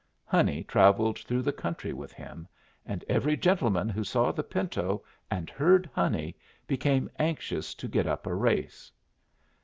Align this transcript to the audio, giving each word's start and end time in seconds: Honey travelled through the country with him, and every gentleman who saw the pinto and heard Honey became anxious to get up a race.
Honey 0.25 0.63
travelled 0.63 1.19
through 1.19 1.43
the 1.43 1.53
country 1.53 1.93
with 1.93 2.11
him, 2.11 2.47
and 2.87 3.05
every 3.07 3.37
gentleman 3.37 3.87
who 3.87 4.03
saw 4.03 4.31
the 4.31 4.41
pinto 4.41 5.03
and 5.29 5.47
heard 5.51 5.87
Honey 5.93 6.35
became 6.65 7.07
anxious 7.19 7.75
to 7.75 7.87
get 7.87 8.07
up 8.07 8.25
a 8.25 8.33
race. 8.33 8.91